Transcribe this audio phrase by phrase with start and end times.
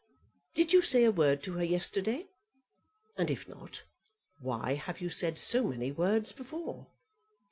[0.55, 2.25] "Did you say a word to her yesterday?
[3.19, 3.83] And if not,
[4.39, 6.87] why have you said so many words before?"